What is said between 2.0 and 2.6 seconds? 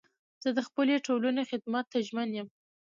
ژمن یم.